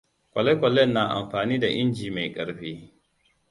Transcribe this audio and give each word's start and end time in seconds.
Kwale-kwalen 0.31 0.91
na 0.95 1.03
amfani 1.09 1.59
da 1.59 1.67
inji 1.67 2.09
mai 2.11 2.31
ƙarfi. 2.33 2.91